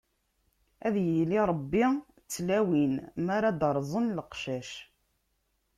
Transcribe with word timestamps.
Ad 0.87 0.95
yili 1.05 1.39
Ṛebbi 1.49 1.85
d 2.21 2.25
tlawin, 2.33 2.93
mi 3.23 3.31
ara 3.37 3.49
d-rẓen 3.59 4.13
leqcac. 4.17 4.69